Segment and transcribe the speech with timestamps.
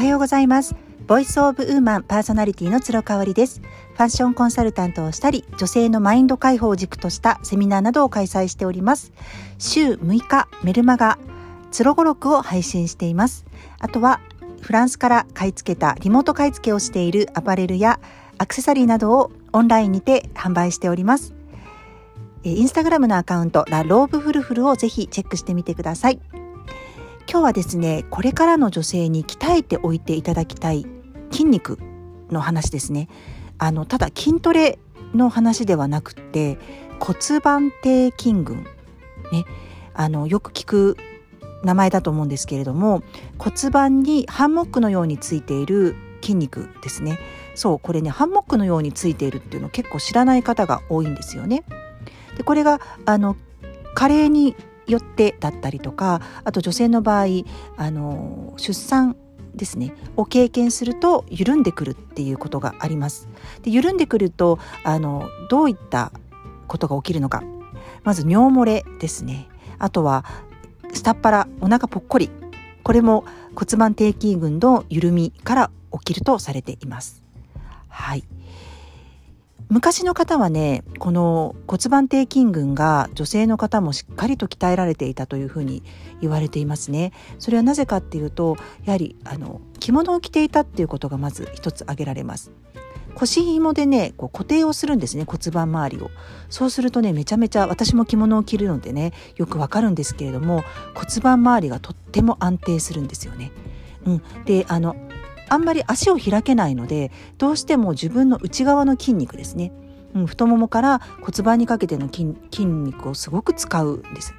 [0.00, 0.74] はようございます。
[1.06, 3.60] Voice of Woman パーソナリティの鶴香織です。
[3.60, 9.12] ファッションコンサルタントをしたり女性のマインド解放を軸としたセミナーなどを開催しております。
[9.58, 11.18] 週6日メルマガ
[11.70, 13.44] つるごろくを配信しています。
[13.78, 14.20] あとは
[14.62, 18.00] フランスから買い付けたリモート買い付けをしているアパレルや
[18.38, 21.34] アクセサリーなどをオンラインにて販売しております。
[22.42, 26.20] インスタグラムのアカウントラローブフルフルをぜひチェックしてみてください。
[27.30, 30.84] 今日はですねこれからの女性に鍛えておいていただきたい
[31.30, 31.78] 筋肉
[32.28, 33.08] の話ですね。
[33.56, 34.80] あのただ筋トレ
[35.14, 36.58] の話ではなくて
[36.98, 38.64] 骨盤底筋群
[39.30, 39.44] ね。
[39.94, 40.96] あのよく聞く
[41.62, 43.04] 名前だと思うんですけれども
[43.38, 47.20] 骨盤にハンモックのようについている筋肉ですね。
[47.54, 51.62] そうこれねハンモックのようについているっていうの結構知らない方が多いんですよね。
[52.36, 53.36] でこれがあの
[53.94, 54.56] 加齢に
[54.90, 57.26] よってだったりとかあと女性の場合
[57.76, 59.16] あの出産
[59.54, 59.94] ですね。
[60.16, 63.28] を経験すると緩んでくるっていうことがあります。
[63.62, 66.12] で緩んでくるとあのどういった
[66.68, 67.42] ことが起きるのか。
[68.04, 69.48] まず尿漏れですね。
[69.78, 70.24] あとは
[70.92, 72.30] 下っ腹お腹ぽっこり。
[72.82, 77.22] これも骨盤底筋群の緩みから起きるとされています。
[77.88, 78.24] はい。
[79.70, 85.84] 昔の方はねこの骨盤底筋群が女性の方もしっかりと鍛えられていたというふうに
[86.20, 87.12] 言われていますね。
[87.38, 92.50] それはなぜかっていうとやはりあの着物を着ていたっていうことがまず一つ挙げられます。
[93.14, 96.10] 腰紐でねこう固定をするんですね骨盤周りを。
[96.48, 103.52] そうするとねめちゃめちゃ私も着物を着るのでねよくわかるんですけれども骨盤周りがとっても安定するんですよね。
[104.04, 104.96] うん、であの
[105.50, 109.72] あんまり足を開けないのでどうしても自分の内側の筋肉ですね、
[110.14, 114.34] うん、太ももから骨盤にかけての筋筋肉をすごく使うんです。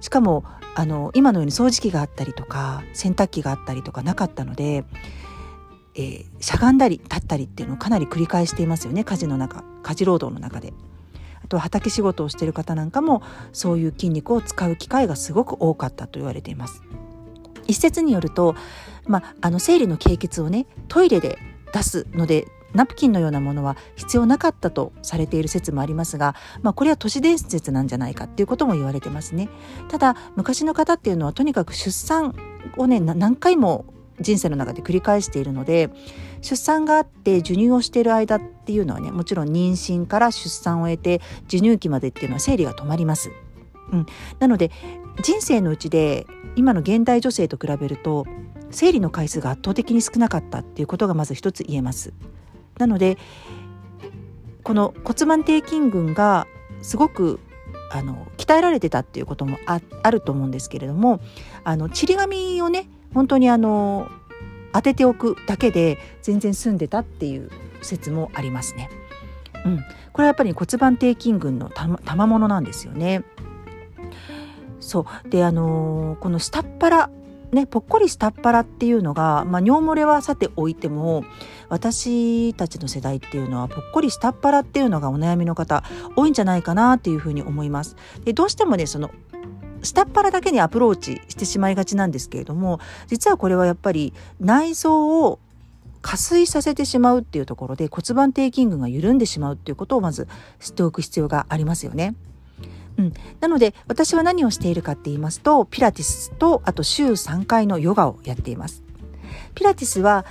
[0.00, 0.44] しかも
[0.74, 4.84] あの今のように掃除機があったりとか洗濯機があったりとかなかったので、
[5.94, 10.72] えー、しゃがんだり立ったりっていうのをかなり繰り返していますよね家事の中家事労働の中で。
[11.44, 13.22] あと畑仕事をしている方なんかも
[13.52, 16.82] そういう筋肉を使う機会がすごく多かったと言われています。
[17.72, 18.54] 一説によると
[19.06, 21.38] まあ、あの生理の経血をねトイレで
[21.72, 29.50] 出すのでナプキンのようなものは必要なかったとされている説もありますが、まあ、これは都市伝説なんじゃないかっていうことも言われてますね。
[29.88, 32.34] ただ昔の方っていうのはとにかく出産
[32.78, 33.84] をね何回も
[34.20, 35.90] 人生の中で繰り返しているので
[36.40, 43.30] 出産があって授乳をしている間っていうのはねもちろん妊娠から出産を終えて授乳期までっていうのは生理が止まります。
[43.92, 44.06] うん、
[44.38, 44.70] なので
[45.20, 48.26] 人生のうちで今の現代女性と比べると
[48.70, 52.12] 生理の回数が圧倒的に少なかったっていうことがまず一つ言えます。
[52.78, 53.18] なので
[54.62, 56.46] この骨盤底筋群が
[56.80, 57.40] すごく
[57.90, 61.20] あの鍛えられてたっていうこともあると思うんですけれども
[61.64, 64.10] あのちり紙をね本当にあの
[64.72, 67.50] 当てておくだけで全然済んでたっていう
[67.82, 68.88] 説もありますね。
[69.64, 71.86] うん、これはやっぱり骨盤底筋群のた
[72.16, 73.22] まものなんですよね。
[74.82, 77.08] そうであのー、この下っ腹
[77.52, 81.22] ね、ぽっこり下っ腹っていうのが、まあ、尿漏れはさておいても
[81.68, 85.84] 私たちの世代っていうのはぽっこり下っ腹っていうのがお悩みの方
[86.16, 87.96] 多いんじゃないかなっていうふうに思います。
[88.24, 89.10] でどうしてもねその
[89.82, 95.38] 下っ腹だけにアプローチしてしまいがちなんですけれども実はこれはやっぱり内臓を
[96.00, 100.26] 加水させてしまうっていうところで骨盤底筋群が緩んでしまうっていうことをまず
[100.58, 102.14] 知っておく必要がありますよね。
[102.98, 108.82] うん、なので私は何をしているかって言いますとピラティスとあと週3回のヨガをやっています。
[109.54, 110.24] ピラティスは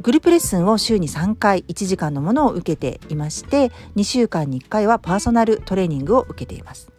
[0.00, 6.90] グループレッスンを週に3回1時間のものを受けていまして2週間に1回はパーソナルトレーニングを受けています。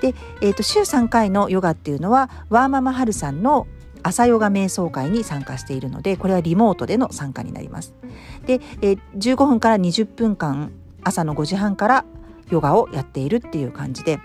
[0.00, 3.66] で、えー、と週3回のヨガっていうのはワーママハルさんの
[4.02, 7.94] 朝ヨガ瞑想会に参加しているのでこれはリモートでの参加になります。
[8.46, 10.70] で、えー、15分から20分間
[11.02, 12.04] 朝の5時半から
[12.50, 14.20] ヨガをやっているっていう感じで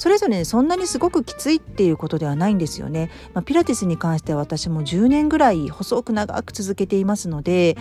[0.00, 3.10] それぞれ、ね、そんなにすごくきついっていうことではないんですよね。
[3.34, 7.76] まあ、ピラティスに関しては私も10年ぐらい細く長く続けていますので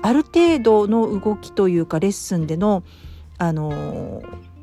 [0.00, 2.84] ある程度の動きというかレッスンでの、
[3.38, 4.22] あの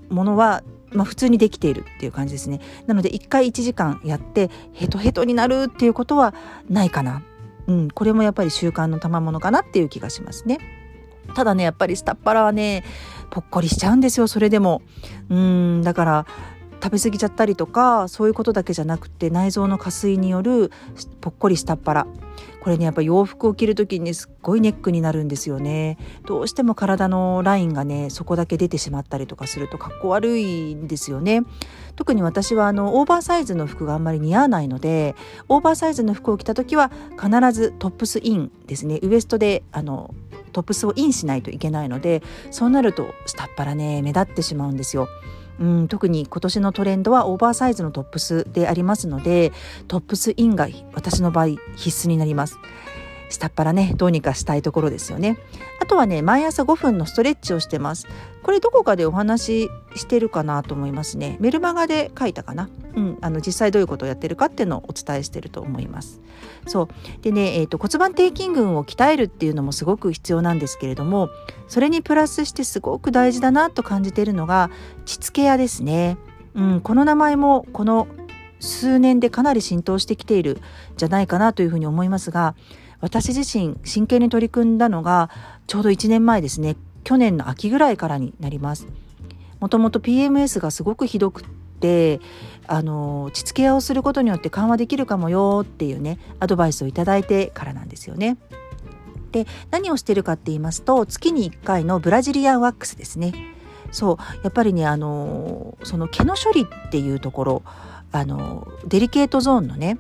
[0.10, 0.63] ものは
[0.94, 2.62] まあ、普通にできているっていう感じですね。
[2.88, 6.34] なので1回1時間やってヘトヘトになるっていうことは
[6.69, 7.24] ないかな。
[7.68, 10.60] うん、これもやっぱり習慣の賜物かなっていう気がしますね。
[11.34, 12.84] ただねやっぱり下っ腹はね
[13.31, 14.81] ぽっこりしちゃうんですよそれでも。
[15.30, 16.25] うんだから
[16.81, 20.72] 食べ過ぎちゃったりとかそういうことだけじゃなくて内臓の下垂による
[21.22, 22.07] ぽっこり下っ腹。
[22.62, 25.98] これねやっぱ洋服を着る時にすっごいネックになるんですよね。
[26.28, 31.42] どうしても体のラインがねそこだけ出てしまったりとかするとかっこ悪いんですよね。
[31.95, 35.16] 特に私はあのオーバーサイズの服があんまり似合わないので
[35.50, 39.00] オーバーサイズの服を着た時は必ずトップスインですね。
[39.01, 40.13] ウエストであの
[40.51, 45.07] トップスをインしないといけないのでそうなると下っ腹ね目立ってしまうんですよ。
[45.59, 49.51] うん、特に今年のトレンドはオーバーサイズのトップスでありますので
[49.88, 52.57] トップスインが私の場合必須になります。
[53.31, 55.38] 下っ腹ねどうにかしたいところですよね。
[55.80, 58.07] あとはね毎朝5分のストレッチをしてます。
[58.44, 61.38] これどこかでお話ししてるかなと思いますね。
[61.39, 62.69] メルマガで書いたかな。
[62.95, 66.22] うんあの実際どういうことをやってるかっていうのをお伝えしてると思います。
[66.68, 66.88] そう。
[67.22, 71.30] でね、えーと、骨盤底筋群を鍛えるっていうのもすごく必要なんですけれども
[71.68, 74.69] それにプラスしてすごく大事だなと感じているのが
[75.06, 76.18] 膣ケアですね。
[76.54, 78.07] うん、この名前もこの
[78.60, 80.62] 数年でかなり浸透してきている
[80.98, 82.56] じゃないかなというふうに思いますが
[83.01, 85.30] 私自身真剣に取り組んだのが
[85.68, 88.88] ちょうど1年前ですね去年の秋ぐらいからになります
[89.59, 91.45] もともと PMS がすごくひどくっ
[91.80, 92.19] て
[92.68, 98.38] あの膣ケアをすることによって緩和できるかもよっていうねアドバイスをいいてからなんですよね。
[99.31, 103.33] で何をしてるかって言いますと月に1回のブラジリアンワックスですね。
[103.92, 107.63] そうやっぱりねあのその毛の処理っていうところ
[108.12, 109.98] あのデリケートゾーンのね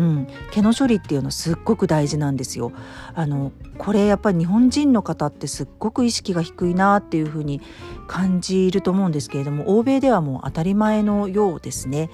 [0.00, 2.72] うん、毛の処理っていうのすっごく大事なんですよ。
[3.14, 7.60] あのこれやっぱり日本人の方ってすっごく意識が低いなっていうふうに
[8.08, 12.08] 感じると思うんですけれども欧米ではもう当たり前のようですね。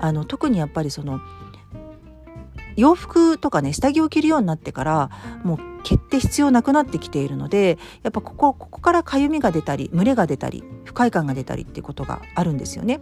[0.00, 1.18] あの特にやっぱりその
[2.80, 5.10] 洋服とかね下着を着るようになってから
[5.44, 13.00] もう毛って必要なくなってきているのでやっぱここここからかゆみが出たり蒸れが出たり不快感が出たりっていうことがあるんですよね。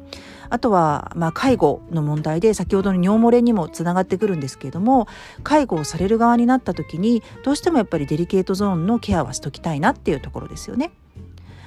[0.51, 5.07] あとは、まあ、介護の問題で先ほどの尿漏れにもつながってくるんですけれども
[5.43, 10.91] 介護をされる側になった時にどうしてもやっぱりデリケートゾーンのケアはしときたいなっていうところですよね。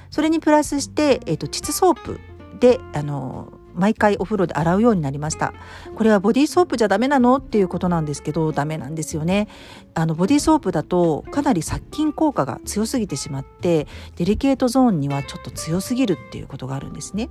[0.10, 2.20] それにプラスして、えーと、と膣ソープ
[2.60, 5.54] であの毎回お風呂で洗うようになりました。
[5.96, 7.38] これはボディーソープじゃダメなの？
[7.38, 9.48] っていうことなんですけどダメなんですよね。
[9.94, 17.30] あのボディーソープだとかなり殺菌効果が強すぎてしまってデリケートゾーンにはちょっと強すぎるっていうことがあるんですね。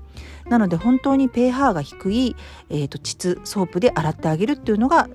[0.49, 2.37] なので本当に pH が低い、
[2.69, 5.09] えーと、膣ソープで洗ってあげるっていうのが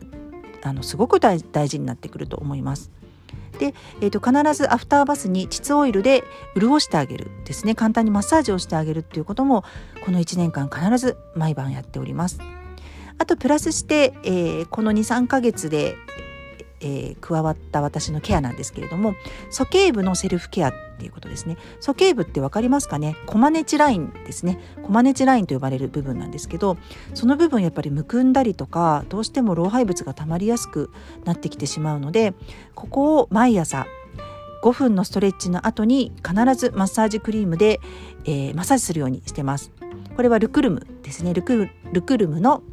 [0.64, 2.92] あのすごく大事になってくると思います。
[3.56, 6.24] で、えーと、必ずアフターバスに膣オイルで
[6.60, 9.64] 潤してあげるですね簡単にマッサージをしてあげるっていうことも
[10.04, 12.40] この1年間必ず毎晩やっております。
[13.18, 15.96] あとプラスして、えー、この23ヶ月で
[16.82, 19.16] えー、加わった私のケアなんですけれども
[19.50, 21.58] 鼠径部のセルフケアっていうことですね。
[21.82, 23.16] 鼠径部って分かりますかね？
[23.26, 24.60] コマネチラインですね。
[24.84, 26.78] コマネチラインと呼ばれる部分なんですけど
[27.14, 30.92] その部分やっぱりむくんだりとかどうしても老廃物がたまりやすく
[31.26, 32.34] なってきてしまうので
[32.76, 33.88] ここを毎朝
[34.64, 37.80] 5分のストレッチの後に必ずマッサージクリームで、
[38.26, 39.72] えー、マッサージするようにしてます。
[40.16, 41.34] これはルクルムですね。
[41.34, 41.70] ルク
[42.18, 42.64] ルムの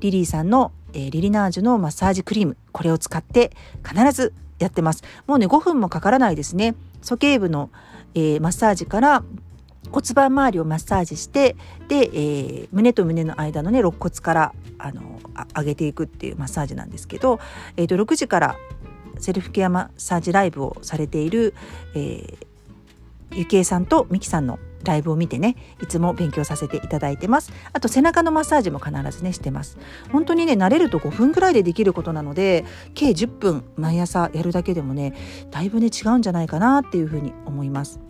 [0.00, 2.56] リリーさんのえー、リリナージュのマッサージクリーム。
[2.72, 3.52] これを使って
[3.86, 5.02] 必ずやってます。
[5.26, 6.74] もうね5分もかからないですね。
[7.02, 7.70] 鼠径部の、
[8.14, 9.24] えー、マッサージから
[9.90, 11.56] 骨盤周りをマッサージして
[11.88, 15.20] で、えー、胸と胸の間のね肋骨からあの
[15.56, 17.40] 上げていくっていうマッサージなんですけど、
[17.76, 18.56] えー、と6時から
[19.18, 21.54] セルフケアマッサージライブをされている、
[21.94, 22.46] えー、
[23.34, 27.52] ゆきえさんとみきさんのライブを見てねいつも勉強させていただいてます。
[27.72, 29.78] あと背中のマッサージも必ずねしてます。
[30.10, 32.64] 本当にね慣れると5分ぐらいでできることなので
[32.94, 35.14] 計10分毎朝やるだけでもね
[35.50, 38.00] だいぶね違うんじゃないかなっていうふうに思います。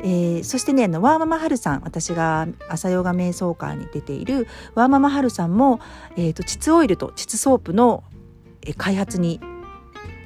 [0.00, 5.80] えー、そしてねあのワーママハルさん私が朝ヨガ瞑想会に出ているワーママハルさんも、
[6.16, 8.04] えーと、と膣オイルと膣ソープの
[8.76, 9.40] 開発に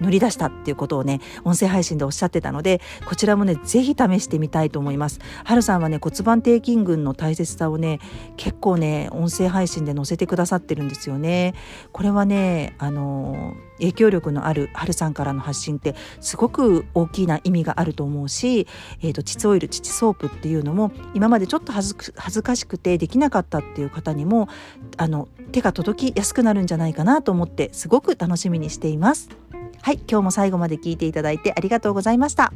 [0.00, 8.00] 乗り出したっていうことをね音声配信でおっしゃってたのでこちらもね是非試してみたいと思いますはるさんはね骨盤底筋群の大切さをね
[8.36, 11.54] 結構ね音声配信で載せてくださってるんですよね
[11.92, 18.66] これはねあの影響力のあるはるさんからの発信ってすごく大きな意味があると思うし、
[19.02, 24.48] えーと、膣オイル膣ソープっていうのも今までちょっと恥ずかしくてできなかったっていう方にも
[24.96, 29.30] あの手が届きやすくなるんじゃないかなと思ってすごく楽しみにしています。
[29.82, 32.52] はい今日も最後まで聞いていただいてありがとうございました。